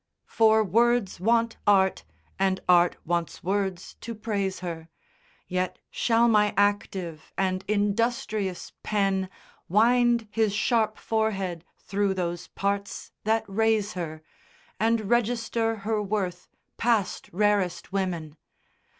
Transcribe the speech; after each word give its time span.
IX. 0.25 0.33
For 0.33 0.63
words 0.63 1.19
want 1.19 1.57
art, 1.67 2.05
and 2.39 2.59
Art 2.67 2.95
wants 3.05 3.43
words 3.43 3.97
to 4.01 4.15
praise 4.15 4.61
her; 4.61 4.89
Yet 5.47 5.77
shall 5.91 6.27
my 6.27 6.55
active 6.57 7.31
and 7.37 7.63
industrious 7.67 8.73
pen 8.81 9.29
Wind 9.69 10.27
his 10.31 10.53
sharp 10.55 10.97
forehead 10.97 11.63
through 11.77 12.15
those 12.15 12.47
parts 12.47 13.11
that 13.25 13.45
raise 13.47 13.93
her, 13.93 14.23
And 14.79 15.07
register 15.07 15.75
her 15.85 16.01
worth 16.01 16.49
past 16.77 17.29
rarest 17.31 17.93
women. 17.93 18.37